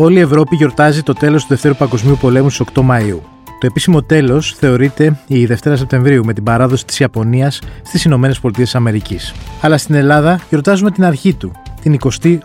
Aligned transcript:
Όλη 0.00 0.18
η 0.18 0.20
Ευρώπη 0.20 0.56
γιορτάζει 0.56 1.02
το 1.02 1.12
τέλος 1.12 1.42
του 1.42 1.48
Δευτέρου 1.48 1.74
Παγκοσμίου 1.74 2.16
Πολέμου 2.20 2.50
στις 2.50 2.66
8 2.74 2.80
Μαΐου. 2.80 3.18
Το 3.58 3.66
επίσημο 3.66 4.02
τέλος 4.02 4.54
θεωρείται 4.54 5.20
η 5.26 5.46
Δευτέρα 5.46 5.76
Σεπτεμβρίου 5.76 6.24
με 6.24 6.32
την 6.32 6.42
παράδοση 6.42 6.86
της 6.86 6.98
Ιαπωνίας 7.00 7.60
στις 7.82 8.04
Ηνωμένες 8.04 8.40
Πολιτείες 8.40 8.74
Αμερικής. 8.74 9.34
Αλλά 9.60 9.78
στην 9.78 9.94
Ελλάδα 9.94 10.40
γιορτάζουμε 10.48 10.90
την 10.90 11.04
αρχή 11.04 11.34
του, 11.34 11.52
την 11.80 11.92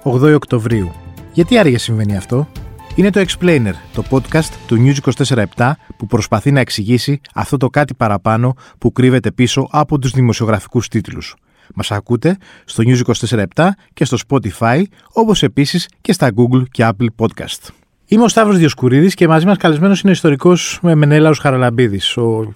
28 0.04 0.34
Οκτωβρίου. 0.36 0.92
Γιατί 1.34 1.58
άραγε 1.58 1.78
συμβαίνει 1.78 2.18
αυτό; 2.18 2.48
Είναι 2.96 3.10
το 3.10 3.26
Explainer, 3.28 3.74
το 3.94 4.04
podcast 4.10 4.50
του 4.68 4.78
News 4.78 5.12
24 5.26 5.72
που 5.98 6.06
προσπαθεί 6.08 6.52
να 6.52 6.60
εξηγήσει 6.60 7.22
αυτό 7.34 7.58
το 7.58 7.70
κάτι 7.70 7.94
παραπάνω 7.94 8.54
που 8.78 8.92
κρύβεται 8.92 9.32
πίσω 9.32 9.68
από 9.72 10.00
τους 10.00 10.12
δημοσιογραφικούς 10.12 10.88
τίτλους. 10.88 11.36
Μας 11.76 11.92
ακούτε 11.92 12.38
στο 12.66 12.84
News 12.86 13.00
24 13.28 13.70
και 13.94 14.06
στο 14.06 14.18
Spotify, 14.28 14.84
όπως 15.14 15.44
επίσης 15.44 15.90
και 16.02 16.14
στα 16.14 16.32
Google 16.36 16.64
και 16.72 16.90
Apple 16.90 17.08
Podcast. 17.18 17.70
Είμαι 18.06 18.24
ο 18.24 18.28
Σταύρος 18.28 18.58
Διοσκουρίδης 18.58 19.14
και 19.14 19.28
μαζί 19.28 19.46
μας 19.46 19.58
καλεσμένος 19.58 20.02
είναι 20.02 20.10
ο 20.10 20.14
ιστορικός 20.14 20.80
Μενέλαος 20.82 21.40
Χαραλαμπίδης. 21.40 22.18
Ο 22.18 22.54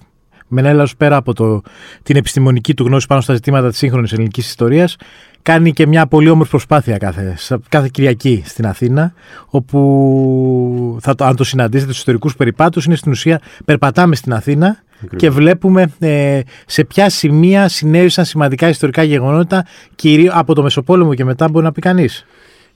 Μενέλαος 0.48 0.95
πέρα 0.95 1.16
από 1.16 1.34
το, 1.34 1.62
την 2.04 2.16
επιστημονική 2.16 2.73
του 2.73 2.86
γνώση 2.86 3.08
πάνω 3.08 3.22
στα 3.22 3.34
ζητήματα 3.34 3.70
της 3.70 3.78
σύγχρονης 3.78 4.12
ελληνικής 4.12 4.48
ιστορίας 4.48 4.95
κάνει 5.41 5.73
και 5.73 5.88
μια 5.88 6.08
πολύ 6.08 6.30
όμορφη 6.30 6.50
προσπάθεια 6.50 6.98
κάθε, 6.98 7.36
κάθε 7.70 7.90
Κυριακή 7.91 8.44
στην 8.45 8.66
Αθήνα, 8.66 9.14
όπου 9.48 10.98
θα 11.02 11.16
το, 11.16 11.26
αν 11.26 11.36
το 11.36 11.44
συναντήσετε 11.44 11.88
στους 11.88 11.98
ιστορικούς 11.98 12.36
περιπάτους, 12.36 12.86
είναι 12.86 12.95
στην 12.95 13.12
ουσία 13.12 13.42
περπατάμε 13.66 14.16
στην 14.16 14.34
Αθήνα 14.34 14.78
και 15.16 15.30
βλέπουμε 15.30 15.94
ε, 16.00 16.40
σε 16.66 16.84
ποια 16.84 17.09
σημεία 17.09 17.68
συνέβησαν 17.68 18.26
σημαντικά 18.26 18.70
ιστορικά 18.70 19.04
γεγονότα, 19.04 19.66
κυρίως 19.95 20.34
από 20.36 20.54
το 20.54 20.64
Μεσοπόλεμο 20.64 21.14
και 21.14 21.26
μετά 21.26 21.50
μπορεί 21.50 21.66
να 21.66 21.72
πει 21.72 21.81
κανείς. 21.81 22.26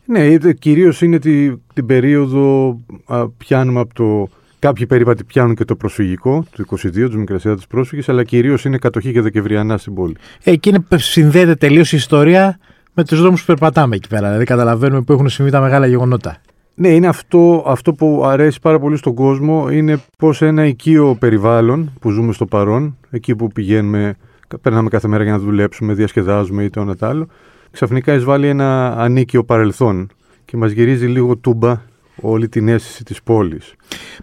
Ναι, 0.06 0.38
κυρίως 0.54 1.02
είναι 1.02 1.20
τη, 1.20 1.58
την 1.74 1.86
περίοδο 1.86 2.78
α, 3.06 3.30
πιάνουμε 3.30 3.80
από 3.80 3.94
το... 3.94 4.30
Κάποιοι 4.62 4.86
περίπατοι 4.86 5.24
πιάνουν 5.24 5.56
και 5.56 5.66
το 5.66 5.76
προσφυγικό 5.76 6.46
του 6.52 6.66
22, 6.70 6.92
τους 6.92 7.16
Μικρασιάτες 7.16 7.68
πρόσφυγες, 7.68 8.10
αλλά 8.10 8.24
κυρίως 8.24 8.66
είναι 8.66 8.78
κατοχή 8.78 9.12
και 9.12 9.22
δεκεμβριανά 9.22 9.78
στην 9.78 9.94
πόλη. 9.94 10.16
Ε, 10.44 10.56
και 10.56 10.70
είναι, 10.70 11.00
συνδέεται 11.00 11.56
τελείως 11.56 11.92
η 11.92 11.96
ιστορία 11.96 12.60
με 12.94 13.04
τους 13.04 13.22
δρόμους 13.22 13.40
που 13.40 13.46
περπατάμε 13.46 13.96
εκεί 13.96 14.08
πέρα. 14.08 14.28
Δηλαδή 14.28 14.46
καταλαβαίνουμε 14.46 15.02
που 15.02 15.14
έχουν 15.14 15.30
συμβεί 15.30 15.52
τα 15.52 15.60
μεγάλα 15.62 15.88
γεγονότα. 15.88 16.38
Ναι, 16.76 16.88
είναι 16.88 17.08
αυτό, 17.08 17.64
αυτό 17.68 17.94
που 17.94 18.24
αρέσει 18.26 18.60
πάρα 18.60 18.80
πολύ 18.80 18.98
στον 18.98 19.14
κόσμο. 19.14 19.70
Είναι 19.70 20.02
πως 20.18 20.42
ένα 20.42 20.66
οικείο 20.66 21.16
περιβάλλον 21.20 21.94
που 22.00 22.10
ζούμε 22.10 22.34
στο 22.34 22.46
παρόν, 22.46 22.98
εκεί 23.10 23.36
που 23.36 23.48
πηγαίνουμε, 23.48 24.16
περνάμε 24.62 24.90
κάθε 24.90 25.08
μέρα 25.08 25.24
για 25.24 25.32
να 25.32 25.40
δουλέψουμε, 25.40 25.94
διασκεδάζουμε 25.94 26.64
ή 26.64 26.70
το 26.70 26.82
ένα 26.82 26.96
το 26.96 27.06
άλλο, 27.06 27.28
ξαφνικά 27.72 28.14
εισβάλλει 28.14 28.48
ένα 28.48 28.98
ανίκιο 28.98 29.44
παρελθόν 29.44 30.10
και 30.46 30.58
μας 30.58 30.72
γυρίζει 30.72 31.06
λίγο 31.06 31.38
τούμπα 31.38 31.82
όλη 32.22 32.50
την 32.50 32.68
αίσθηση 32.68 33.04
της 33.04 33.24
πόλης. 33.24 33.74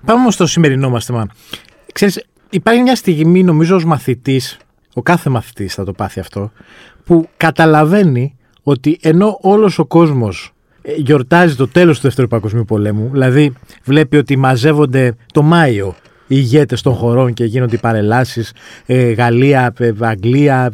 Πάμε 0.04 0.20
όμως 0.20 0.34
στο 0.34 0.46
σημερινό 0.46 0.90
μας 0.90 1.04
θέμα. 1.04 1.26
Ξέρεις, 1.92 2.24
υπάρχει 2.50 2.82
μια 2.82 2.96
στιγμή 2.96 3.42
νομίζω 3.42 3.76
ως 3.76 3.84
μαθητής, 3.84 4.56
ο 4.94 5.02
κάθε 5.02 5.30
μαθητής 5.30 5.74
θα 5.74 5.84
το 5.84 5.92
πάθει 5.92 6.20
αυτό, 6.20 6.52
που 7.04 7.28
καταλαβαίνει 7.36 8.36
ότι 8.62 8.98
ενώ 9.02 9.38
όλος 9.40 9.78
ο 9.78 9.84
κόσμος 9.84 10.52
ε, 10.82 10.92
γιορτάζει 10.94 11.54
το 11.54 11.68
τέλος 11.68 11.96
του 11.96 12.02
Δεύτερου 12.02 12.28
Παγκοσμίου 12.28 12.64
Πολέμου, 12.64 13.08
δηλαδή 13.12 13.52
βλέπει 13.84 14.16
ότι 14.16 14.36
μαζεύονται 14.36 15.16
το 15.32 15.42
Μάιο 15.42 15.86
οι 15.86 16.07
ηγέτες 16.28 16.82
των 16.82 16.94
χωρών 16.94 17.32
και 17.32 17.44
γίνονται 17.44 17.74
οι 17.74 17.78
παρελάσεις. 17.78 18.52
Ε, 18.86 19.12
Γαλλία, 19.12 19.72
ε, 19.78 19.90
Αγγλία 20.00 20.72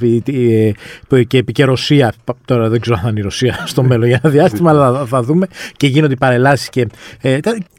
ε, 1.08 1.22
και 1.24 1.42
και 1.42 1.64
Ρωσία. 1.64 2.12
Τώρα 2.44 2.68
δεν 2.68 2.80
ξέρω 2.80 2.96
αν 2.96 3.02
θα 3.02 3.08
είναι 3.08 3.20
η 3.20 3.22
Ρωσία 3.22 3.62
στο 3.66 3.82
μέλλον 3.82 4.06
για 4.06 4.20
ένα 4.22 4.32
διάστημα, 4.32 4.70
αλλά 4.70 5.06
θα, 5.06 5.22
δούμε. 5.22 5.46
Και 5.76 5.86
γίνονται 5.86 6.12
οι 6.12 6.16
παρελάσεις. 6.16 6.68
Και, 6.68 6.86
ε, 7.20 7.38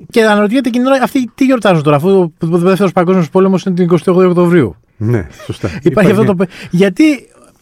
και 0.10 0.24
αναρωτιέται 0.24 0.70
και 0.70 0.80
αυτοί 1.04 1.32
τι 1.36 1.46
γιορτάζουν 1.46 1.84
τώρα, 1.84 1.96
αφού 1.96 2.10
ο 2.10 2.32
Δεύτερος 2.40 2.92
Παγκόσμιος 2.92 3.30
Πόλεμος 3.30 3.64
είναι 3.64 3.76
την 3.76 3.90
28 4.06 4.28
Οκτωβρίου. 4.28 4.76
Ναι, 4.98 5.28
σωστά. 5.46 5.68
Υπάρχει, 5.68 5.88
Υπάρχει 5.88 6.12
αυτό 6.12 6.36
το. 6.36 6.46
Γιατί. 6.72 7.04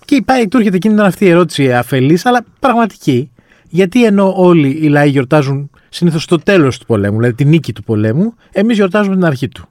Και 0.06 0.16
υπάρχει, 0.16 0.48
του 0.48 0.58
έρχεται 0.58 0.76
εκείνη 0.76 1.02
αυτή 1.02 1.26
η 1.26 1.30
ερώτηση 1.30 1.74
αφελής, 1.74 2.26
αλλά 2.26 2.46
πραγματική. 2.60 3.32
Γιατί 3.70 4.06
ενώ 4.06 4.34
όλοι 4.36 4.80
οι 4.82 4.88
λαοί 4.88 5.10
γιορτάζουν 5.10 5.70
συνήθως 5.90 6.26
το 6.26 6.38
τέλος 6.38 6.78
του 6.78 6.86
πολέμου, 6.86 7.18
δηλαδή 7.18 7.34
τη 7.36 7.46
νίκη 7.46 7.74
του 7.74 7.84
πολέμου, 7.84 8.34
εμείς 8.52 8.76
γιορτάζουμε 8.76 9.16
την 9.16 9.26
αρχή 9.26 9.48
του. 9.48 9.68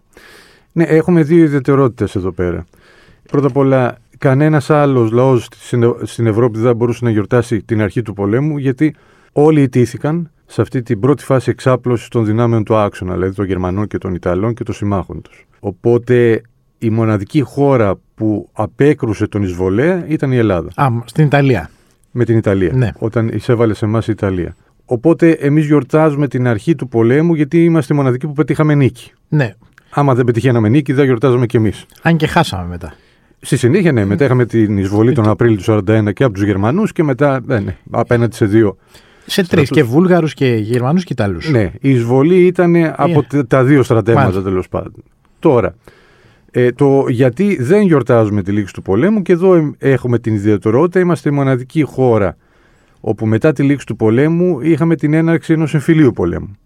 Ναι, 0.72 0.84
έχουμε 0.84 1.22
δύο 1.22 1.44
ιδιαιτερότητες 1.44 2.15
εδώ 2.15 2.33
πέρα. 2.33 2.65
Πρώτα 3.31 3.47
απ' 3.47 3.56
όλα, 3.56 3.97
κανένας 4.19 4.71
άλλος 4.71 5.10
λαός 5.10 5.49
στην 6.03 6.27
Ευρώπη 6.27 6.59
δεν 6.59 6.66
θα 6.66 6.75
μπορούσε 6.75 7.05
να 7.05 7.10
γιορτάσει 7.10 7.62
την 7.62 7.83
αρχή 7.83 8.03
του 8.03 8.12
πολέμου, 8.12 8.59
γιατί 8.59 8.94
όλοι 9.33 9.62
ιτήθηκαν 9.62 10.31
σε 10.47 10.60
αυτή 10.60 10.83
την 10.83 11.00
πρώτη 11.00 11.25
φάση 11.25 11.50
εξάπλωσης 11.50 12.09
των 12.09 12.25
δυνάμεων 12.25 12.65
του 12.65 12.77
άξονα, 12.77 13.15
δηλαδή 13.15 13.34
των 13.34 13.44
Γερμανών 13.44 13.87
και 13.87 13.99
των 13.99 14.15
Ιταλών 14.15 14.55
και 14.55 14.65
των 14.65 14.75
συμμάχων 14.75 15.22
τους. 15.22 15.47
Οπότε 15.60 16.43
η 16.78 16.91
μοναδική 16.91 17.41
χώρα 17.41 17.94
που 18.15 18.49
απέκρουσε 18.53 19.27
τον 19.27 19.43
εισβολέα 19.43 20.04
ήταν 20.09 20.33
η 20.33 20.37
Ελλάδα. 20.37 20.71
Α, 20.75 20.89
στην 21.04 21.25
Ιταλία. 21.25 21.71
Με 22.10 22.25
την 22.25 22.37
Ιταλία. 22.37 22.72
Ναι. 22.75 22.91
Όταν 22.99 23.28
εισέβαλε 23.28 23.75
σε 23.75 23.84
εμάς 23.84 24.09
η 24.09 24.12
Ιταλία. 24.12 24.56
Οπότε 24.84 25.31
εμείς 25.31 25.66
γιορτάζουμε 25.66 26.28
την 26.28 26.47
αρχή 26.47 26.75
του 26.75 26.89
πολέμου 26.89 27.34
γιατί 27.34 27.65
είμαστε 27.65 27.94
οι 27.94 27.97
μοναδικοί 27.97 28.27
που 28.27 28.33
πετύχαμε 28.33 28.75
νίκη. 28.75 29.12
Ναι. 29.28 29.54
Άμα 29.94 30.14
δεν 30.14 30.25
πετυχαίναμε 30.25 30.69
νίκη, 30.69 30.92
δεν 30.92 31.04
γιορτάζαμε 31.04 31.47
κι 31.47 31.56
εμείς. 31.56 31.86
Αν 32.03 32.16
και 32.16 32.26
χάσαμε 32.26 32.69
μετά. 32.69 32.94
Στη 33.41 33.56
συνέχεια, 33.56 33.92
ναι, 33.92 34.04
μετά 34.04 34.25
είχαμε 34.25 34.44
την 34.47 34.78
εισβολή 34.78 35.12
τον 35.12 35.28
Απρίλιο 35.28 35.56
του 35.56 35.84
1941 35.88 36.12
και 36.12 36.25
από 36.25 36.32
τους 36.32 36.42
Γερμανούς 36.42 36.92
και 36.92 37.03
μετά 37.03 37.41
ναι, 37.47 37.58
ναι, 37.58 37.76
απέναντι 37.91 38.34
σε 38.34 38.47
δύο. 38.47 38.76
Σε 39.26 39.47
τρεις, 39.48 39.70
και 39.70 39.82
Βούλγαρους 39.82 40.34
και 40.34 40.47
Γερμανούς 40.47 41.04
και 41.04 41.12
Ιταλούς. 41.12 41.50
Ναι, 41.50 41.70
η 41.80 41.91
εισβολή 41.91 42.47
ήταν 42.47 42.75
από 42.97 43.26
τα 43.48 43.64
δύο 43.64 43.82
στρατεύματα 43.82 44.42
τέλος 44.42 44.69
πάντων. 44.69 45.03
Τώρα, 45.38 45.75
ε, 46.50 46.72
το 46.72 47.04
γιατί 47.09 47.62
δεν 47.62 47.82
γιορτάζουμε 47.82 48.42
τη 48.42 48.53
λήξη 48.53 48.74
του 48.74 48.82
πολέμου 48.82 49.22
και 49.22 49.32
εδώ 49.32 49.74
έχουμε 49.78 50.19
την 50.19 50.34
ιδιαιτερότητα, 50.34 51.00
είμαστε 51.00 51.28
η 51.28 51.32
μοναδική 51.32 51.82
χώρα 51.82 52.36
όπου 53.00 53.26
μετά 53.26 53.53
τη 53.53 53.62
λήξη 53.62 53.86
του 53.86 53.97
πολέμου 53.97 54.60
είχαμε 54.60 54.97
την 54.97 55.14
έναρξη 55.14 55.53
ενός 55.53 55.74
εμφυλίου 55.74 56.12
πολέμου 56.12 56.56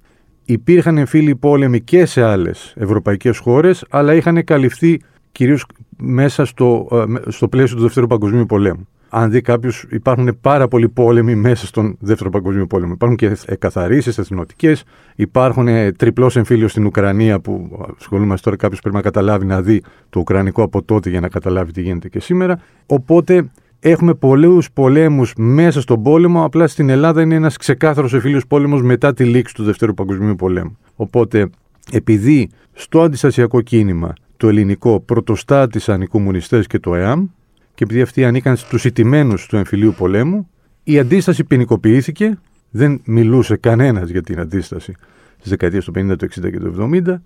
υπήρχαν 0.46 0.98
εμφύλοι 0.98 1.36
πόλεμοι 1.36 1.80
και 1.80 2.06
σε 2.06 2.22
άλλες 2.22 2.72
ευρωπαϊκές 2.76 3.38
χώρες, 3.38 3.84
αλλά 3.90 4.14
είχαν 4.14 4.44
καλυφθεί 4.44 5.00
κυρίως 5.32 5.66
μέσα 5.96 6.44
στο, 6.44 6.88
ε, 7.26 7.30
στο 7.30 7.48
πλαίσιο 7.48 7.76
του 7.76 7.82
Δεύτερου 7.82 8.06
Παγκοσμίου 8.06 8.46
Πολέμου. 8.46 8.88
Αν 9.08 9.30
δει 9.30 9.40
κάποιος, 9.40 9.86
υπάρχουν 9.90 10.38
πάρα 10.40 10.68
πολλοί 10.68 10.88
πόλεμοι 10.88 11.34
μέσα 11.34 11.66
στον 11.66 11.96
Δεύτερο 12.00 12.30
Παγκοσμίο 12.30 12.66
Πόλεμο. 12.66 12.92
Υπάρχουν 12.92 13.16
και 13.16 13.36
εκαθαρίσεις 13.46 14.18
εθνοτικές, 14.18 14.84
υπάρχουν 15.14 15.66
τριπλός 15.96 16.36
εμφύλιος 16.36 16.70
στην 16.70 16.86
Ουκρανία 16.86 17.40
που 17.40 17.84
ασχολούμαστε 17.98 18.44
τώρα. 18.44 18.56
Κάποιος 18.56 18.80
πρέπει 18.80 18.96
να 18.96 19.02
καταλάβει 19.02 19.46
να 19.46 19.62
δει 19.62 19.82
το 20.10 20.20
Ουκρανικό 20.20 20.62
από 20.62 20.82
τότε 20.82 21.10
για 21.10 21.20
να 21.20 21.28
καταλάβει 21.28 21.72
τι 21.72 21.80
γίνεται 21.80 22.08
και 22.08 22.20
σήμερα. 22.20 22.60
Οπότε 22.86 23.50
Έχουμε 23.80 24.14
πολλούς 24.14 24.72
πολέμους 24.72 25.32
μέσα 25.36 25.80
στον 25.80 26.02
πόλεμο. 26.02 26.44
Απλά 26.44 26.66
στην 26.66 26.88
Ελλάδα 26.88 27.22
είναι 27.22 27.34
ένας 27.34 27.56
ξεκάθαρος 27.56 28.14
εφήλιος 28.14 28.46
πόλεμος 28.46 28.82
μετά 28.82 29.14
τη 29.14 29.24
λήξη 29.24 29.54
του 29.54 29.64
Δευτέρου 29.64 29.94
Παγκοσμίου 29.94 30.36
Πολέμου. 30.36 30.76
Οπότε, 30.96 31.50
επειδή 31.92 32.50
στο 32.72 33.00
αντιστασιακό 33.00 33.60
κίνημα 33.60 34.12
το 34.36 34.48
ελληνικό 34.48 35.00
πρωτοστάτησαν 35.00 36.00
οι 36.00 36.06
κομμουνιστές 36.06 36.66
και 36.66 36.78
το 36.78 36.94
ΕΑΜ, 36.94 37.26
και 37.74 37.84
επειδή 37.84 38.00
αυτοί 38.00 38.24
ανήκαν 38.24 38.56
στους 38.56 38.84
ιτημένου 38.84 39.34
του 39.48 39.56
εμφυλίου 39.56 39.94
πολέμου, 39.98 40.48
η 40.84 40.98
αντίσταση 40.98 41.44
ποινικοποιήθηκε. 41.44 42.38
Δεν 42.70 43.00
μιλούσε 43.04 43.56
κανένας 43.56 44.08
για 44.08 44.22
την 44.22 44.40
αντίσταση 44.40 44.94
στις 45.36 45.50
δεκαετίες 45.50 45.84
του 45.84 45.92
50, 45.96 46.16
του 46.18 46.24
60 46.24 46.50
και 46.50 46.58
του 46.58 46.66
70. 46.66 47.20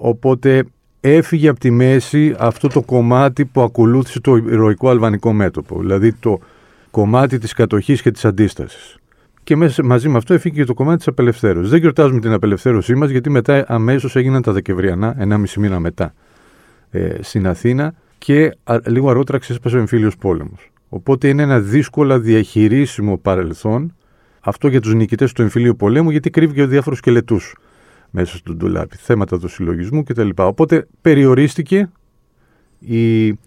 Οπότε 0.00 0.64
έφυγε 1.04 1.48
από 1.48 1.60
τη 1.60 1.70
μέση 1.70 2.34
αυτό 2.38 2.68
το 2.68 2.82
κομμάτι 2.82 3.44
που 3.44 3.60
ακολούθησε 3.60 4.20
το 4.20 4.36
ηρωικό 4.36 4.88
αλβανικό 4.88 5.32
μέτωπο, 5.32 5.80
δηλαδή 5.80 6.12
το 6.12 6.38
κομμάτι 6.90 7.38
της 7.38 7.52
κατοχής 7.52 8.02
και 8.02 8.10
της 8.10 8.24
αντίστασης. 8.24 8.96
Και 9.44 9.56
μέσα, 9.56 9.84
μαζί 9.84 10.08
με 10.08 10.16
αυτό 10.16 10.34
έφυγε 10.34 10.54
και 10.54 10.64
το 10.64 10.74
κομμάτι 10.74 10.96
της 10.96 11.06
απελευθέρωσης. 11.06 11.70
Δεν 11.70 11.80
γιορτάζουμε 11.80 12.20
την 12.20 12.32
απελευθέρωσή 12.32 12.94
μας 12.94 13.10
γιατί 13.10 13.30
μετά 13.30 13.64
αμέσως 13.68 14.16
έγιναν 14.16 14.42
τα 14.42 14.52
Δεκεμβριανά, 14.52 15.16
1,5 15.18 15.44
μήνα 15.56 15.80
μετά, 15.80 16.14
ε, 16.90 17.14
στην 17.20 17.46
Αθήνα 17.46 17.94
και 18.18 18.56
α, 18.64 18.76
λίγο 18.86 19.10
αργότερα 19.10 19.38
ξέσπασε 19.38 19.76
ο 19.76 19.78
εμφύλιος 19.78 20.16
πόλεμος. 20.16 20.70
Οπότε 20.88 21.28
είναι 21.28 21.42
ένα 21.42 21.60
δύσκολα 21.60 22.18
διαχειρίσιμο 22.18 23.16
παρελθόν 23.18 23.94
αυτό 24.40 24.68
για 24.68 24.80
τους 24.80 24.94
νικητές 24.94 25.32
του 25.32 25.42
εμφύλιου 25.42 25.76
πολέμου 25.76 26.10
γιατί 26.10 26.30
κρύβει 26.30 26.54
και 26.54 26.66
διάφορους 26.66 26.98
σκελετούς 26.98 27.54
μέσα 28.14 28.36
στο 28.36 28.54
ντουλάπι, 28.54 28.96
θέματα 28.96 29.38
του 29.38 29.48
συλλογισμού 29.48 30.02
κτλ. 30.02 30.28
Οπότε 30.36 30.86
περιορίστηκε 31.00 31.90
η 32.78 33.38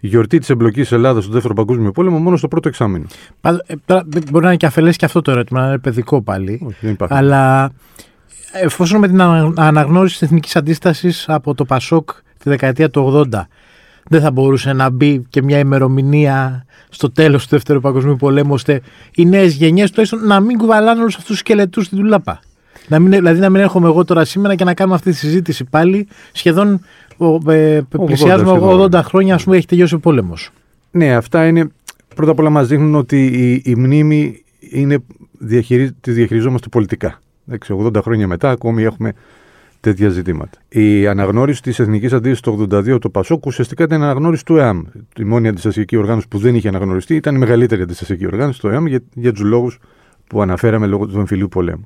γιορτή 0.00 0.38
της 0.38 0.50
εμπλοκής 0.50 0.92
Ελλάδας 0.92 1.24
στο 1.24 1.32
Δεύτερο 1.32 1.54
Παγκόσμιο 1.54 1.90
Πόλεμο 1.90 2.18
μόνο 2.18 2.36
στο 2.36 2.48
πρώτο 2.48 2.68
εξάμεινο. 2.68 3.06
Ε, 3.40 3.74
τώρα, 3.84 4.06
μπορεί 4.30 4.44
να 4.44 4.48
είναι 4.48 4.56
και 4.56 4.66
αφελές 4.66 4.96
και 4.96 5.04
αυτό 5.04 5.22
το 5.22 5.30
ερώτημα, 5.30 5.60
να 5.60 5.66
είναι 5.66 5.78
παιδικό 5.78 6.22
πάλι. 6.22 6.60
Όχι, 6.66 6.78
δεν 6.80 6.92
υπάρχει. 6.92 7.14
Αλλά 7.14 7.72
εφόσον 8.52 9.00
με 9.00 9.08
την 9.08 9.20
αναγνώριση 9.60 10.18
της 10.18 10.22
εθνικής 10.22 10.56
αντίστασης 10.56 11.28
από 11.28 11.54
το 11.54 11.64
Πασόκ 11.64 12.10
τη 12.12 12.48
δεκαετία 12.48 12.90
του 12.90 13.26
80 13.32 13.40
δεν 14.08 14.20
θα 14.20 14.30
μπορούσε 14.30 14.72
να 14.72 14.90
μπει 14.90 15.24
και 15.28 15.42
μια 15.42 15.58
ημερομηνία 15.58 16.64
στο 16.88 17.10
τέλος 17.10 17.42
του 17.42 17.48
Δεύτερου 17.50 17.80
Παγκοσμίου 17.80 18.16
Πολέμου, 18.16 18.52
ώστε 18.52 18.80
οι 19.14 19.24
νέες 19.24 19.54
γενιές 19.54 19.90
τουλάχιστον 19.90 20.26
να 20.26 20.40
μην 20.40 20.58
κουβαλάνε 20.58 21.00
όλους 21.00 21.14
αυτούς 21.14 21.30
τους 21.30 21.38
σκελετούς 21.38 21.86
στην 21.86 21.98
τουλάπα. 21.98 22.40
Να 22.88 22.98
μην, 22.98 23.10
δηλαδή 23.10 23.40
να 23.40 23.50
μην 23.50 23.60
έρχομαι 23.60 23.88
εγώ 23.88 24.04
τώρα 24.04 24.24
σήμερα 24.24 24.54
και 24.54 24.64
να 24.64 24.74
κάνουμε 24.74 24.96
αυτή 24.96 25.10
τη 25.10 25.16
συζήτηση 25.16 25.64
πάλι 25.64 26.08
σχεδόν 26.32 26.80
ε, 27.48 27.80
πλησιάζουμε 28.06 28.58
80, 28.62 28.98
80 28.98 29.00
χρόνια, 29.04 29.34
ας 29.34 29.44
πούμε, 29.44 29.56
έχει 29.56 29.66
τελειώσει 29.66 29.94
ο 29.94 29.98
πόλεμος. 29.98 30.50
Ναι, 30.90 31.14
αυτά 31.14 31.46
είναι. 31.46 31.68
Πρώτα 32.14 32.30
απ' 32.30 32.38
όλα 32.38 32.50
μας 32.50 32.68
δείχνουν 32.68 32.94
ότι 32.94 33.26
η, 33.26 33.62
η 33.64 33.74
μνήμη 33.74 34.42
είναι, 34.58 34.98
διαχειρι, 35.38 35.92
τη 35.92 36.12
διαχειριζόμαστε 36.12 36.68
πολιτικά. 36.68 37.20
80 37.68 38.02
χρόνια 38.02 38.26
μετά 38.26 38.50
ακόμη 38.50 38.82
έχουμε 38.82 39.12
τέτοια 39.80 40.08
ζητήματα. 40.08 40.58
Η 40.68 41.06
αναγνώριση 41.06 41.62
της 41.62 41.78
Εθνικής 41.78 42.12
Αντίθεσης 42.12 42.40
το 42.40 42.66
82 42.70 43.00
το 43.00 43.10
Πασόκ 43.10 43.46
ουσιαστικά 43.46 43.84
ήταν 43.84 44.02
αναγνώριση 44.02 44.44
του 44.44 44.56
ΕΑΜ. 44.56 44.82
Η 45.16 45.24
μόνη 45.24 45.48
αντιστασιακή 45.48 45.96
οργάνωση 45.96 46.28
που 46.28 46.38
δεν 46.38 46.54
είχε 46.54 46.68
αναγνωριστεί 46.68 47.14
ήταν 47.14 47.34
η 47.34 47.38
μεγαλύτερη 47.38 47.82
αντιστασιακή 47.82 48.26
οργάνωση, 48.26 48.60
το 48.60 48.68
ΕΑΜ, 48.68 48.86
για, 48.86 49.00
για 49.14 49.32
τους 49.32 49.42
λόγους 49.42 49.78
που 50.26 50.42
αναφέραμε 50.42 50.86
λόγω 50.86 51.06
του 51.06 51.18
εμφυλίου 51.18 51.48
πολέμου. 51.48 51.84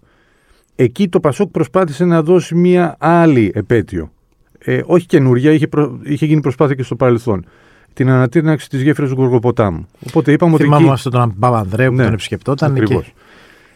Εκεί 0.76 1.08
το 1.08 1.20
Πασόκ 1.20 1.50
προσπάθησε 1.50 2.04
να 2.04 2.22
δώσει 2.22 2.54
μια 2.54 2.96
άλλη 2.98 3.52
επέτειο. 3.54 4.10
Ε, 4.58 4.80
όχι 4.84 5.06
καινούρια, 5.06 5.52
είχε, 5.52 5.66
προ, 5.66 5.98
είχε 6.02 6.26
γίνει 6.26 6.40
προσπάθεια 6.40 6.74
και 6.74 6.82
στο 6.82 6.96
παρελθόν. 6.96 7.44
Την 7.92 8.10
ανατείναξη 8.10 8.68
της 8.68 8.82
γέφυρας 8.82 9.10
του 9.10 9.16
Γοργοποτάμου. 9.16 9.86
Οπότε 10.06 10.32
είπαμε 10.32 10.56
Θυμάμαι 10.56 10.90
ότι. 10.90 11.00
Θυμάμαι 11.00 11.26
τον 11.28 11.38
Παπανδρέου 11.38 11.90
που 11.90 11.96
ναι, 11.96 12.04
τον 12.04 12.12
επισκεπτόταν. 12.12 12.84
Και... 12.84 13.04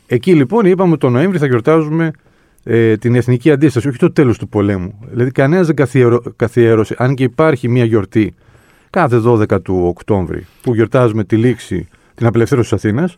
Εκεί 0.06 0.34
λοιπόν 0.34 0.66
είπαμε 0.66 0.90
ότι 0.90 1.00
το 1.00 1.10
Νοέμβρη 1.10 1.38
θα 1.38 1.46
γιορτάζουμε 1.46 2.10
ε, 2.64 2.96
την 2.96 3.14
εθνική 3.14 3.50
αντίσταση, 3.50 3.88
όχι 3.88 3.98
το 3.98 4.12
τέλος 4.12 4.38
του 4.38 4.48
πολέμου. 4.48 4.98
Δηλαδή 5.10 5.30
κανένας 5.30 5.66
δεν 5.66 5.76
καθιέρωσε, 6.36 6.94
αν 6.98 7.14
και 7.14 7.22
υπάρχει 7.22 7.68
μια 7.68 7.84
γιορτή 7.84 8.34
κάθε 8.90 9.22
12 9.24 9.62
του 9.62 9.80
Οκτώβρη 9.84 10.46
που 10.62 10.74
γιορτάζουμε 10.74 11.24
τη 11.24 11.36
λήξη, 11.36 11.88
την 12.14 12.26
απελευθέρωση 12.26 12.74
της 12.74 12.84
Αθήνας, 12.84 13.16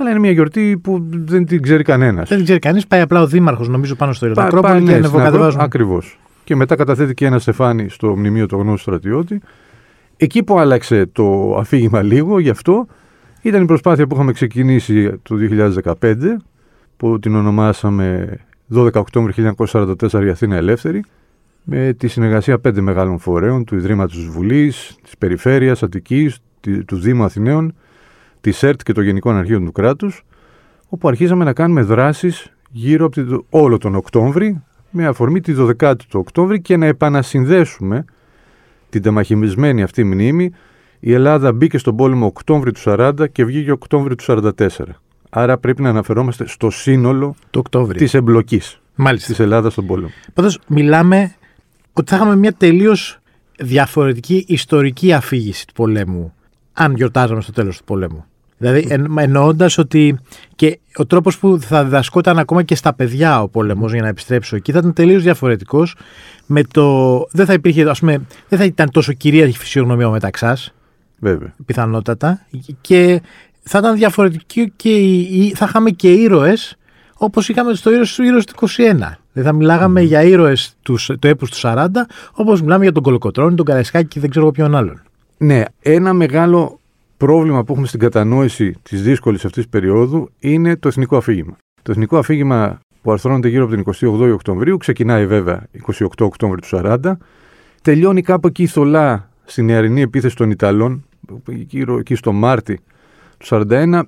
αλλά 0.00 0.10
είναι 0.10 0.18
μια 0.18 0.30
γιορτή 0.30 0.80
που 0.82 1.06
δεν 1.10 1.46
την 1.46 1.62
ξέρει 1.62 1.82
κανένας. 1.82 2.28
Δεν 2.28 2.36
την 2.36 2.46
ξέρει 2.46 2.60
κανείς. 2.60 2.86
Πάει 2.86 3.00
απλά 3.00 3.22
ο 3.22 3.26
Δήμαρχος, 3.26 3.68
νομίζω, 3.68 3.94
πάνω 3.94 4.12
στο 4.12 4.26
Ιλωτακρόπολη 4.26 4.82
και 4.82 4.94
ανεβοκατεβάζουν. 4.94 5.60
Ακριβώς. 5.60 6.18
Και 6.44 6.56
μετά 6.56 6.76
καταθέτει 6.76 7.14
και 7.14 7.26
ένα 7.26 7.38
στεφάνι 7.38 7.88
στο 7.88 8.16
μνημείο 8.16 8.46
του 8.46 8.56
γνώστου 8.56 8.80
στρατιώτη. 8.80 9.40
Εκεί 10.16 10.42
που 10.42 10.58
άλλαξε 10.58 11.06
το 11.12 11.56
αφήγημα 11.58 12.02
λίγο 12.02 12.38
γι' 12.38 12.50
αυτό 12.50 12.86
ήταν 13.42 13.62
η 13.62 13.64
προσπάθεια 13.64 14.06
που 14.06 14.14
είχαμε 14.14 14.32
ξεκινήσει 14.32 15.20
το 15.22 15.36
2015 16.00 16.14
που 16.96 17.18
την 17.18 17.34
ονομάσαμε 17.34 18.38
12 18.74 18.92
Οκτώβρη 18.92 19.54
1944 19.66 20.24
η 20.24 20.28
Αθήνα 20.28 20.56
Ελεύθερη 20.56 21.04
με 21.64 21.94
τη 21.98 22.08
συνεργασία 22.08 22.58
πέντε 22.58 22.80
μεγάλων 22.80 23.18
φορέων 23.18 23.64
του 23.64 23.76
Ιδρύματος 23.76 24.16
της 24.16 24.26
Βουλής, 24.26 24.96
της 25.02 25.16
Περιφέρειας 25.18 25.82
Αττικής, 25.82 26.38
του 26.86 26.96
Δήμου 26.96 27.24
Αθηναίων, 27.24 27.74
της 28.40 28.62
ΕΡΤ 28.62 28.80
και 28.82 28.92
των 28.92 29.04
Γενικών 29.04 29.36
Αρχείων 29.36 29.64
του 29.64 29.72
κράτους 29.72 30.22
όπου 30.88 31.08
αρχίσαμε 31.08 31.44
να 31.44 31.52
κάνουμε 31.52 31.82
δράσεις 31.82 32.52
γύρω 32.70 33.04
από 33.04 33.44
όλο 33.50 33.78
τον 33.78 33.94
Οκτώβρη 33.94 34.62
με 34.90 35.06
αφορμή 35.06 35.40
τη 35.40 35.54
12η 35.56 35.94
του 36.08 36.20
Οκτώβρη 36.20 36.60
και 36.60 36.76
να 36.76 36.86
επανασυνδέσουμε 36.86 38.04
την 38.90 39.02
τεμαχημισμένη 39.02 39.82
αυτή 39.82 40.04
μνήμη 40.04 40.52
η 41.00 41.12
Ελλάδα 41.12 41.52
μπήκε 41.52 41.78
στον 41.78 41.96
πόλεμο 41.96 42.26
Οκτώβρη 42.26 42.72
του 42.72 42.80
40 42.84 43.12
και 43.32 43.44
βγήκε 43.44 43.70
Οκτώβρη 43.70 44.14
του 44.14 44.24
44. 44.26 44.68
Άρα 45.30 45.58
πρέπει 45.58 45.82
να 45.82 45.88
αναφερόμαστε 45.88 46.46
στο 46.46 46.70
σύνολο 46.70 47.34
της 47.96 48.14
εμπλοκής 48.14 48.80
της 49.14 49.40
Ελλάδας 49.40 49.72
στον 49.72 49.86
πόλεμο. 49.86 50.10
Πάντως, 50.34 50.58
μιλάμε 50.66 51.34
ότι 51.92 52.10
θα 52.10 52.16
είχαμε 52.16 52.36
μια 52.36 52.52
τελείως 52.52 53.18
διαφορετική 53.58 54.44
ιστορική 54.48 55.12
αφήγηση 55.12 55.66
του 55.66 55.72
πολέμου 55.72 56.34
αν 56.72 56.94
γιορτάζαμε 56.94 57.40
στο 57.40 57.52
τέλος 57.52 57.78
του 57.78 57.84
πολέμου. 57.84 58.24
Δηλαδή, 58.60 58.86
εν, 58.88 59.18
εννοώντας 59.18 59.78
ότι 59.78 60.18
και 60.56 60.78
ο 60.96 61.06
τρόπος 61.06 61.38
που 61.38 61.58
θα 61.60 61.84
διδασκόταν 61.84 62.38
ακόμα 62.38 62.62
και 62.62 62.74
στα 62.74 62.94
παιδιά 62.94 63.42
ο 63.42 63.48
πόλεμος 63.48 63.92
για 63.92 64.02
να 64.02 64.08
επιστρέψω 64.08 64.56
εκεί 64.56 64.72
θα 64.72 64.78
ήταν 64.78 64.92
τελείως 64.92 65.22
διαφορετικός. 65.22 65.96
Με 66.46 66.62
το. 66.62 67.18
Δεν 67.32 67.46
θα 67.46 67.52
υπήρχε, 67.52 67.88
ας 67.88 68.00
πούμε, 68.00 68.22
δεν 68.48 68.58
θα 68.58 68.64
ήταν 68.64 68.90
τόσο 68.90 69.12
κυρίαρχη 69.12 69.58
φυσιογνωμία 69.58 70.08
ο 70.08 70.10
Μεταξάς. 70.10 70.74
Βέβαια. 71.18 71.54
Πιθανότατα. 71.66 72.46
Και 72.80 73.22
θα 73.62 73.78
ήταν 73.78 73.96
διαφορετική 73.96 74.72
και 74.76 74.92
θα 75.54 75.64
είχαμε 75.68 75.90
και 75.90 76.12
ήρωες 76.12 76.76
όπως 77.14 77.48
είχαμε 77.48 77.74
στο 77.74 77.90
ήρωες 77.90 78.14
του 78.14 78.22
ήρωες 78.22 78.44
του 78.44 78.54
21. 78.60 78.66
Δηλαδή 78.76 79.16
θα 79.32 79.52
μιλάγαμε 79.52 80.00
για 80.00 80.22
ήρωες 80.22 80.76
τους 80.82 81.10
έπους 81.20 81.50
του 81.50 81.56
40, 81.62 81.86
όπως 82.32 82.62
μιλάμε 82.62 82.82
για 82.82 82.92
τον 82.92 83.02
Κολοκοτρόνη, 83.02 83.54
τον 83.54 83.66
Καραϊσκάκη 83.66 84.08
και 84.08 84.20
δεν 84.20 84.30
ξέρω 84.30 84.50
ποιον 84.50 84.74
άλλον. 84.76 85.02
Ναι, 85.36 85.62
ένα 85.80 86.12
μεγάλο 86.12 86.79
πρόβλημα 87.20 87.64
που 87.64 87.72
έχουμε 87.72 87.86
στην 87.86 88.00
κατανόηση 88.00 88.74
της 88.82 89.02
δύσκολης 89.02 89.44
αυτής 89.44 89.68
περίοδου 89.68 90.30
είναι 90.38 90.76
το 90.76 90.88
εθνικό 90.88 91.16
αφήγημα. 91.16 91.56
Το 91.82 91.90
εθνικό 91.90 92.18
αφήγημα 92.18 92.80
που 93.02 93.12
αρθρώνεται 93.12 93.48
γύρω 93.48 93.64
από 93.64 93.74
την 93.74 94.10
28 94.20 94.32
Οκτωβρίου, 94.32 94.76
ξεκινάει 94.76 95.26
βέβαια 95.26 95.66
28 95.98 96.06
Οκτώβρη 96.18 96.60
του 96.60 96.68
40, 96.70 97.12
τελειώνει 97.82 98.22
κάπου 98.22 98.46
εκεί 98.46 98.66
θολά 98.66 99.30
στην 99.44 99.64
νεαρινή 99.64 100.00
επίθεση 100.00 100.36
των 100.36 100.50
Ιταλών, 100.50 101.04
γύρω 101.46 101.98
εκεί 101.98 102.14
στο 102.14 102.32
Μάρτι 102.32 102.80
του 103.38 103.46
41, 103.48 104.02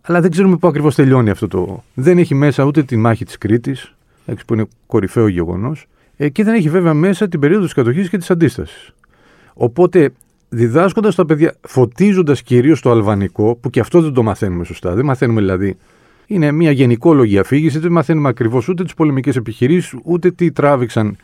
αλλά 0.00 0.20
δεν 0.20 0.30
ξέρουμε 0.30 0.56
πού 0.56 0.68
ακριβώς 0.68 0.94
τελειώνει 0.94 1.30
αυτό 1.30 1.48
το. 1.48 1.82
Δεν 1.94 2.18
έχει 2.18 2.34
μέσα 2.34 2.64
ούτε 2.64 2.82
τη 2.82 2.96
μάχη 2.96 3.24
της 3.24 3.38
Κρήτης, 3.38 3.94
που 4.46 4.54
είναι 4.54 4.66
κορυφαίο 4.86 5.28
γεγονός, 5.28 5.86
ε, 6.16 6.28
και 6.28 6.44
δεν 6.44 6.54
έχει 6.54 6.68
βέβαια 6.68 6.94
μέσα 6.94 7.28
την 7.28 7.40
περίοδο 7.40 7.64
της 7.64 7.74
κατοχής 7.74 8.08
και 8.08 8.18
της 8.18 8.30
αντίστασης. 8.30 8.94
Οπότε 9.54 10.12
διδάσκοντας 10.52 11.14
τα 11.14 11.24
παιδιά, 11.24 11.54
φωτίζοντας 11.60 12.42
κυρίως 12.42 12.80
το 12.80 12.90
αλβανικό, 12.90 13.54
που 13.54 13.70
και 13.70 13.80
αυτό 13.80 14.00
δεν 14.00 14.12
το 14.12 14.22
μαθαίνουμε 14.22 14.64
σωστά. 14.64 14.94
Δεν 14.94 15.04
μαθαίνουμε 15.04 15.40
δηλαδή. 15.40 15.76
Είναι 16.26 16.52
μια 16.52 16.70
γενικόλογη 16.70 17.38
αφήγηση, 17.38 17.78
δεν 17.78 17.92
μαθαίνουμε 17.92 18.28
ακριβώς 18.28 18.68
ούτε 18.68 18.82
τις 18.82 18.94
πολεμικές 18.94 19.36
επιχειρήσεις, 19.36 19.98
ούτε 20.04 20.30
τι 20.30 20.52
τράβηξαν 20.52 21.16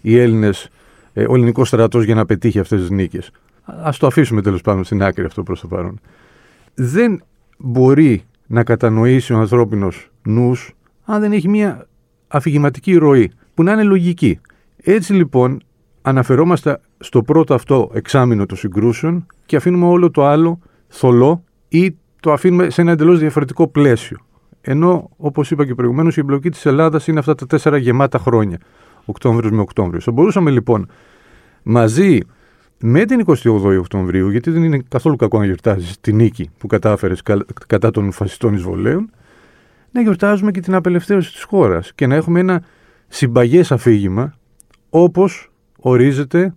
οι 0.00 0.18
Έλληνες, 0.18 0.68
ε, 1.12 1.24
ο 1.28 1.34
ελληνικός 1.34 1.68
στρατός 1.68 2.04
για 2.04 2.14
να 2.14 2.26
πετύχει 2.26 2.58
αυτές 2.58 2.80
τις 2.80 2.90
νίκες. 2.90 3.30
Α 3.64 3.90
το 3.98 4.06
αφήσουμε 4.06 4.42
τέλος 4.42 4.60
πάντων 4.60 4.84
στην 4.84 5.02
άκρη 5.02 5.24
αυτό 5.24 5.42
προς 5.42 5.60
το 5.60 5.66
παρόν. 5.66 6.00
Δεν 6.74 7.22
μπορεί 7.58 8.24
να 8.46 8.64
κατανοήσει 8.64 9.32
ο 9.32 9.38
ανθρώπινος 9.38 10.10
νους 10.22 10.72
αν 11.04 11.20
δεν 11.20 11.32
έχει 11.32 11.48
μια 11.48 11.86
αφηγηματική 12.28 12.96
ροή 12.96 13.32
που 13.54 13.62
να 13.62 13.72
είναι 13.72 13.82
λογική. 13.82 14.40
Έτσι 14.82 15.12
λοιπόν 15.12 15.62
αναφερόμαστε 16.08 16.80
στο 16.98 17.22
πρώτο 17.22 17.54
αυτό 17.54 17.90
εξάμεινο 17.94 18.46
των 18.46 18.56
συγκρούσεων 18.56 19.26
και 19.46 19.56
αφήνουμε 19.56 19.86
όλο 19.86 20.10
το 20.10 20.26
άλλο 20.26 20.58
θολό 20.88 21.44
ή 21.68 21.96
το 22.20 22.32
αφήνουμε 22.32 22.70
σε 22.70 22.80
ένα 22.80 22.90
εντελώς 22.90 23.18
διαφορετικό 23.18 23.68
πλαίσιο. 23.68 24.18
Ενώ, 24.60 25.10
όπως 25.16 25.50
είπα 25.50 25.66
και 25.66 25.74
προηγουμένως, 25.74 26.16
η 26.16 26.20
εμπλοκή 26.20 26.50
της 26.50 26.66
Ελλάδας 26.66 27.06
είναι 27.06 27.18
αυτά 27.18 27.34
τα 27.34 27.46
τέσσερα 27.46 27.76
γεμάτα 27.76 28.18
χρόνια, 28.18 28.58
Οκτώβριος 29.04 29.52
με 29.52 29.60
Οκτώβριο. 29.60 30.00
Θα 30.00 30.12
μπορούσαμε 30.12 30.50
λοιπόν 30.50 30.88
μαζί 31.62 32.20
με 32.78 33.04
την 33.04 33.24
28η 33.26 33.78
Οκτωβρίου, 33.78 34.30
γιατί 34.30 34.50
δεν 34.50 34.62
είναι 34.62 34.82
καθόλου 34.88 35.16
κακό 35.16 35.38
να 35.38 35.44
γιορτάζεις 35.44 36.00
τη 36.00 36.12
νίκη 36.12 36.50
που 36.58 36.66
κατάφερες 36.66 37.22
κατά 37.66 37.90
των 37.90 38.12
φασιστών 38.12 38.54
εισβολέων, 38.54 39.10
να 39.90 40.00
γιορτάζουμε 40.00 40.50
και 40.50 40.60
την 40.60 40.74
απελευθέρωση 40.74 41.32
της 41.32 41.42
χώρας 41.42 41.92
και 41.94 42.06
να 42.06 42.14
έχουμε 42.14 42.40
ένα 42.40 42.62
συμπαγές 43.08 43.72
αφήγημα 43.72 44.34
όπως 44.90 45.47
ορίζεται 45.80 46.54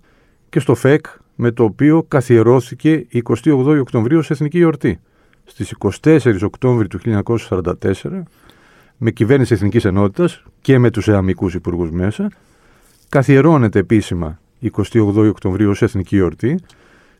και 0.49 0.59
στο 0.59 0.75
ΦΕΚ 0.75 1.05
με 1.35 1.51
το 1.51 1.63
οποίο 1.63 2.03
καθιερώθηκε 2.07 2.91
η 2.91 3.23
28 3.43 3.77
Οκτωβρίου 3.79 4.17
ως 4.17 4.29
εθνική 4.29 4.57
γιορτή. 4.57 4.99
Στις 5.45 5.75
24 6.03 6.37
Οκτώβρη 6.41 6.87
του 6.87 6.99
1944 7.25 7.73
με 8.97 9.11
κυβέρνηση 9.11 9.53
Εθνικής 9.53 9.85
Ενότητας 9.85 10.43
και 10.61 10.77
με 10.77 10.89
τους 10.89 11.07
εαμικούς 11.07 11.53
υπουργούς 11.53 11.91
μέσα 11.91 12.31
καθιερώνεται 13.09 13.79
επίσημα 13.79 14.39
η 14.59 14.71
28 14.77 14.83
Οκτωβρίου 15.15 15.69
ως 15.69 15.81
εθνική 15.81 16.15
γιορτή 16.15 16.59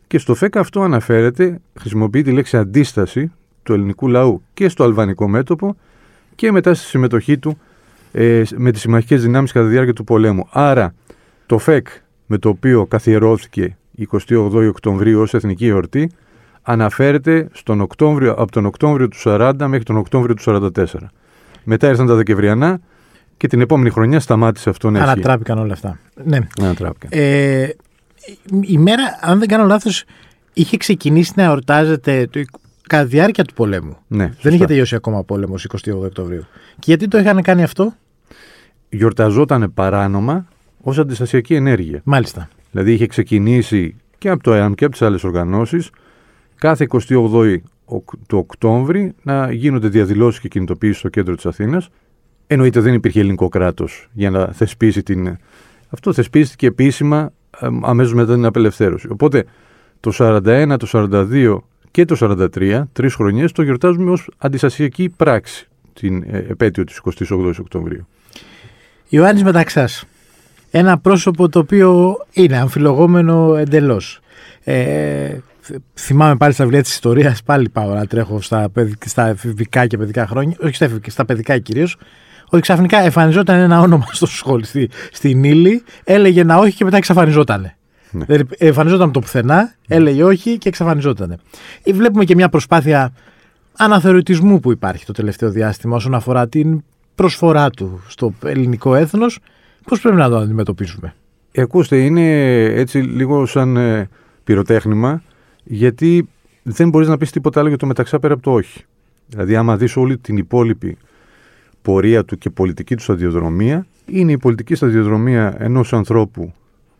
και 0.06 0.18
στο 0.18 0.34
ΦΕΚ 0.34 0.56
αυτό 0.56 0.80
αναφέρεται, 0.80 1.60
χρησιμοποιεί 1.80 2.22
τη 2.22 2.32
λέξη 2.32 2.56
αντίσταση 2.56 3.32
του 3.62 3.72
ελληνικού 3.72 4.08
λαού 4.08 4.42
και 4.54 4.68
στο 4.68 4.84
αλβανικό 4.84 5.28
μέτωπο 5.28 5.76
και 6.34 6.52
μετά 6.52 6.74
στη 6.74 6.86
συμμετοχή 6.86 7.38
του 7.38 7.58
ε, 8.12 8.42
με 8.56 8.70
τις 8.70 8.80
συμμαχικές 8.80 9.22
δυνάμεις 9.22 9.52
κατά 9.52 9.66
τη 9.66 9.72
διάρκεια 9.72 9.92
του 9.92 10.04
πολέμου. 10.04 10.48
Άρα 10.50 10.94
το 11.46 11.58
ΦΕΚ 11.58 11.88
με 12.26 12.38
το 12.38 12.48
οποίο 12.48 12.86
καθιερώθηκε 12.86 13.76
η 13.90 14.08
28 14.28 14.68
Οκτωβρίου 14.68 15.20
ως 15.20 15.34
εθνική 15.34 15.66
εορτή 15.66 16.10
αναφέρεται 16.62 17.48
στον 17.52 17.80
Οκτώβριο, 17.80 18.32
από 18.32 18.52
τον 18.52 18.66
Οκτώβριο 18.66 19.08
του 19.08 19.16
40 19.24 19.52
μέχρι 19.58 19.82
τον 19.82 19.96
Οκτώβριο 19.96 20.34
του 20.34 20.42
44. 20.46 20.84
Μετά 21.64 21.88
ήρθαν 21.88 22.06
τα 22.06 22.14
Δεκεμβριανά 22.14 22.80
και 23.36 23.46
την 23.46 23.60
επόμενη 23.60 23.90
χρονιά 23.90 24.20
σταμάτησε 24.20 24.70
αυτό 24.70 24.90
να 24.90 24.98
ισχύει. 24.98 25.10
Ανατράπηκαν 25.10 25.58
όλα 25.58 25.72
αυτά. 25.72 25.98
Ναι. 26.24 26.38
Ανατράπηκαν. 26.60 27.10
Ε, 27.12 27.68
η 28.60 28.78
μέρα, 28.78 29.18
αν 29.20 29.38
δεν 29.38 29.48
κάνω 29.48 29.66
λάθος, 29.66 30.04
είχε 30.52 30.76
ξεκινήσει 30.76 31.32
να 31.36 31.42
εορτάζεται 31.42 32.26
το, 32.30 32.40
κατά 32.88 33.02
τη 33.02 33.08
διάρκεια 33.08 33.44
του 33.44 33.54
πολέμου. 33.54 33.96
Ναι, 34.06 34.32
δεν 34.42 34.54
είχε 34.54 34.64
τελειώσει 34.64 34.94
ακόμα 34.94 35.18
ο 35.18 35.24
πόλεμος 35.24 35.66
28 35.86 35.92
Οκτωβρίου. 35.94 36.44
Και 36.74 36.84
γιατί 36.84 37.08
το 37.08 37.18
είχαν 37.18 37.42
κάνει 37.42 37.62
αυτό, 37.62 37.94
Γιορταζόταν 38.88 39.72
παράνομα 39.74 40.46
ως 40.82 40.98
αντιστασιακή 40.98 41.54
ενέργεια. 41.54 42.00
Μάλιστα. 42.04 42.48
Δηλαδή 42.70 42.92
είχε 42.92 43.06
ξεκινήσει 43.06 43.96
και 44.18 44.28
από 44.28 44.42
το 44.42 44.52
ΕΑΜ 44.52 44.72
και 44.72 44.84
από 44.84 44.92
τις 44.92 45.02
άλλες 45.02 45.24
οργανώσεις 45.24 45.90
κάθε 46.56 46.86
28η 47.08 47.56
του 48.26 48.38
Οκτώβρη 48.38 49.14
να 49.22 49.52
γίνονται 49.52 49.88
διαδηλώσεις 49.88 50.40
και 50.40 50.48
κινητοποιήσει 50.48 50.98
στο 50.98 51.08
κέντρο 51.08 51.34
της 51.34 51.46
Αθήνας. 51.46 51.88
Εννοείται 52.46 52.80
δεν 52.80 52.94
υπήρχε 52.94 53.20
ελληνικό 53.20 53.48
κράτος 53.48 54.08
για 54.12 54.30
να 54.30 54.52
θεσπίσει 54.52 55.02
την. 55.02 55.38
Αυτό 55.88 56.12
θεσπίστηκε 56.12 56.66
επίσημα 56.66 57.32
αμέσως 57.82 58.14
μετά 58.14 58.34
την 58.34 58.44
απελευθέρωση. 58.44 59.08
Οπότε 59.10 59.44
το 60.00 60.12
41, 60.18 60.76
το 60.78 60.86
42 60.92 61.56
και 61.90 62.04
το 62.04 62.16
43, 62.54 62.82
τρεις 62.92 63.14
χρονιές, 63.14 63.52
το 63.52 63.62
γιορτάζουμε 63.62 64.10
ως 64.10 64.30
αντιστασιακή 64.38 65.08
πράξη 65.08 65.68
την 65.92 66.22
ε, 66.26 66.46
επέτειο 66.48 66.84
της 66.84 67.00
28η 67.04 67.52
Οκτωβρίου. 67.60 68.06
Ιωάννης 69.08 69.42
Μεταξάς, 69.42 70.04
ένα 70.74 70.98
πρόσωπο 70.98 71.48
το 71.48 71.58
οποίο 71.58 72.16
είναι 72.32 72.58
αμφιλογόμενο 72.58 73.54
εντελώς. 73.54 74.20
Ε, 74.64 75.36
θυμάμαι 75.94 76.36
πάλι 76.36 76.52
στα 76.52 76.64
βιβλία 76.64 76.82
της 76.82 76.92
ιστορίας, 76.92 77.42
πάλι 77.42 77.68
πάω 77.68 77.94
να 77.94 78.06
τρέχω 78.06 78.40
στα, 78.40 78.70
στα 79.04 79.26
εφηβικά 79.26 79.86
και 79.86 79.96
παιδικά 79.98 80.26
χρόνια, 80.26 80.56
όχι 80.60 80.74
στα, 80.74 80.90
στα 81.06 81.24
παιδικά 81.24 81.58
κυρίως, 81.58 81.96
ότι 82.48 82.62
ξαφνικά 82.62 82.98
εμφανιζόταν 82.98 83.58
ένα 83.58 83.80
όνομα 83.80 84.06
στο 84.12 84.26
σχολείο, 84.26 84.64
στη, 84.64 84.90
στην 85.12 85.44
ύλη, 85.44 85.82
έλεγε 86.04 86.40
ένα 86.40 86.58
όχι 86.58 86.76
και 86.76 86.84
μετά 86.84 86.96
εξαφανιζόταν. 86.96 87.72
Ναι. 88.10 88.24
Δηλαδή 88.24 88.44
εμφανιζόταν 88.58 89.12
το 89.12 89.20
πουθενά, 89.20 89.74
έλεγε 89.88 90.24
όχι 90.24 90.58
και 90.58 90.68
εξαφανιζόταν. 90.68 91.38
Ε, 91.82 91.92
βλέπουμε 91.92 92.24
και 92.24 92.34
μια 92.34 92.48
προσπάθεια 92.48 93.12
αναθεωρητισμού 93.76 94.60
που 94.60 94.72
υπάρχει 94.72 95.04
το 95.04 95.12
τελευταίο 95.12 95.50
διάστημα 95.50 95.96
όσον 95.96 96.14
αφορά 96.14 96.48
την 96.48 96.82
προσφορά 97.14 97.70
του 97.70 98.02
στο 98.08 98.34
ελληνικό 98.44 98.94
έθνος, 98.94 99.38
πώς 99.84 100.00
πρέπει 100.00 100.16
να 100.16 100.28
το 100.28 100.36
αντιμετωπίσουμε; 100.36 101.14
Ε, 101.52 101.62
ακούστε, 101.62 102.04
είναι 102.04 102.62
έτσι 102.64 102.98
λίγο 102.98 103.46
σαν 103.46 103.76
ε, 103.76 104.08
πυροτέχνημα, 104.44 105.22
γιατί 105.64 106.28
δεν 106.62 106.88
μπορείς 106.88 107.08
να 107.08 107.16
πεις 107.16 107.30
τίποτα 107.30 107.60
άλλο 107.60 107.68
για 107.68 107.78
το 107.78 107.86
μεταξά 107.86 108.18
πέρα 108.18 108.34
από 108.34 108.42
το 108.42 108.52
όχι. 108.52 108.84
Δηλαδή, 109.26 109.56
άμα 109.56 109.76
δεις 109.76 109.96
όλη 109.96 110.18
την 110.18 110.36
υπόλοιπη 110.36 110.96
πορεία 111.82 112.24
του 112.24 112.38
και 112.38 112.50
πολιτική 112.50 112.96
του 112.96 113.02
σταδιοδρομία, 113.02 113.86
είναι 114.06 114.32
η 114.32 114.38
πολιτική 114.38 114.74
σταδιοδρομία 114.74 115.54
ενός 115.58 115.92
ανθρώπου 115.92 116.52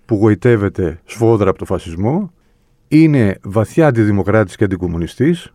που 0.06 0.14
γοητεύεται 0.14 1.00
σφόδρα 1.04 1.50
από 1.50 1.58
το 1.58 1.64
φασισμό, 1.64 2.32
είναι 2.88 3.38
βαθιά 3.42 3.86
αντιδημοκράτης 3.86 4.56
και 4.56 4.64
αντικομουνιστής, 4.64 5.50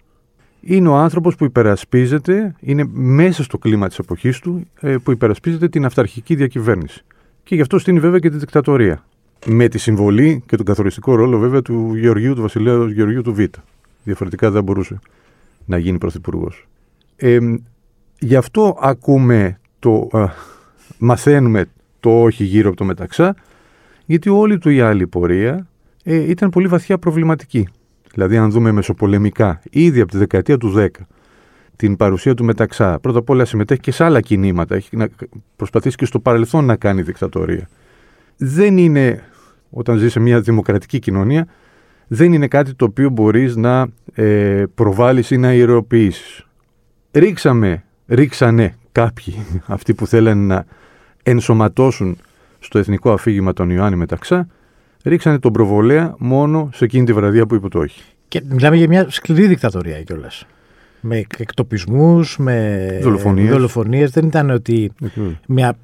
είναι 0.62 0.88
ο 0.88 0.96
άνθρωπος 0.96 1.36
που 1.36 1.44
υπερασπίζεται, 1.44 2.56
είναι 2.60 2.90
μέσα 2.92 3.44
στο 3.44 3.58
κλίμα 3.58 3.88
της 3.88 4.00
εποχής 4.00 4.40
του, 4.40 4.68
ε, 4.80 4.96
που 5.04 5.12
υπερασπίζεται 5.12 5.68
την 5.68 5.86
αυταρχική 5.86 6.36
διακυβέρνηση. 6.36 7.04
Και 7.48 7.56
γι' 7.56 7.62
αυτό 7.62 7.80
στείνει 7.80 8.00
βέβαια 8.00 8.20
και 8.20 8.30
τη 8.30 8.38
δικτατορία. 8.38 9.06
Με 9.46 9.68
τη 9.68 9.78
συμβολή 9.78 10.44
και 10.46 10.56
τον 10.56 10.66
καθοριστικό 10.66 11.16
ρόλο 11.16 11.40
βέβαια 11.40 11.62
του 11.62 11.96
Γεωργίου, 11.96 12.36
του 12.36 12.42
βασιλέου 12.42 12.88
Γεωργίου 12.88 13.22
του 13.22 13.34
Β. 13.34 13.40
Διαφορετικά 14.04 14.52
δεν 14.52 14.64
μπορούσε 14.64 15.00
να 15.66 15.78
γίνει 15.78 15.98
πρωθυπουργός. 15.98 16.68
Ε, 17.16 17.38
γι' 18.20 18.36
αυτό 18.36 18.78
ακούμε 18.82 19.60
το, 19.80 20.10
μαθαίνουμε 20.98 21.66
το 22.00 22.22
όχι 22.22 22.44
γύρω 22.44 22.68
από 22.68 22.78
το 22.78 22.86
μεταξά, 22.86 23.36
γιατί 24.06 24.30
όλη 24.30 24.58
του 24.58 24.70
η 24.70 24.82
άλλη 24.82 25.08
πορεία 25.08 25.68
ε, 26.04 26.16
ήταν 26.16 26.50
πολύ 26.50 26.68
βαθιά 26.68 26.98
προβληματική. 26.98 27.68
Δηλαδή, 28.14 28.38
αν 28.38 28.52
δούμε 28.52 28.72
μεσοπολεμικά, 28.72 29.62
ήδη 29.70 30.02
από 30.02 30.12
τη 30.12 30.18
δεκαετία 30.18 30.58
του 30.58 30.74
10, 30.78 30.88
την 31.78 31.96
παρουσία 31.96 32.34
του 32.34 32.44
Μεταξά, 32.44 33.00
πρώτα 33.00 33.20
απ' 33.20 33.30
όλα 33.30 33.46
συμμετέχει 33.46 33.80
και 33.80 33.92
σε 33.92 34.04
άλλα 34.04 34.22
κινήματα. 34.22 34.76
Έχει 34.76 34.98
να 34.98 35.08
προσπαθήσει 35.56 35.96
και 35.96 36.06
στο 36.06 36.20
παρελθόν 36.20 36.66
να 36.66 36.76
κάνει 36.76 37.02
δικτατορία. 37.02 37.70
Δεν 38.38 38.78
είναι, 38.78 39.24
όταν 39.70 39.98
ζεις 39.98 40.12
σε 40.12 40.20
μια 40.20 40.42
δημοκρατική 40.42 41.00
κοινωνία, 41.00 41.48
δεν 42.08 42.34
είναι 42.34 42.48
κάτι 42.48 42.74
το 42.74 42.86
οποίο 42.86 43.10
μπορείς 43.10 43.56
να 43.56 43.88
ε, 44.14 44.64
προβάλλεις 44.76 45.32
ή 45.32 45.38
να 45.38 45.54
ιεροποιήσεις. 45.54 46.46
Ρίξαμε, 47.12 47.84
ρίξανε 48.08 48.76
κάποιοι, 48.92 49.36
αυτοί 49.66 49.94
που 49.94 50.08
θέλουν 50.08 50.48
να 50.48 50.66
ενσωματώσουν 51.24 52.18
στο 52.60 52.80
εθνικό 52.80 53.12
αφήγημα 53.12 53.54
τον 53.54 53.70
Ιωάννη 53.70 53.98
Μεταξά, 53.98 54.48
ρίξανε 55.04 55.40
τον 55.40 55.54
προβολέα 55.54 56.16
μόνο 56.18 56.70
σε 56.74 56.86
εκείνη 56.86 57.06
τη 57.06 57.14
βραδιά 57.14 57.46
που 57.46 57.56
είπε 57.56 57.68
το 57.68 57.80
όχι. 57.80 58.02
Και 58.28 58.42
μιλάμε 58.50 58.76
για 58.76 58.88
μια 58.88 59.10
σκληρή 59.10 59.48
δικτατορία 59.48 60.04
κιόλας. 60.04 60.46
Με 61.02 61.26
εκτοπισμούς, 61.38 62.38
με 62.38 63.00
δολοφονίες. 63.02 64.12
Δεν 64.12 64.26
ήταν 64.26 64.50
ότι 64.50 64.92
μια 65.48 65.78